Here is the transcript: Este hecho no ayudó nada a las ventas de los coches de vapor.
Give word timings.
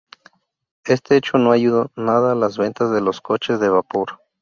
Este 0.85 1.15
hecho 1.15 1.37
no 1.37 1.51
ayudó 1.51 1.91
nada 1.95 2.31
a 2.31 2.35
las 2.35 2.57
ventas 2.57 2.89
de 2.89 3.01
los 3.01 3.21
coches 3.21 3.59
de 3.59 3.69
vapor. 3.69 4.17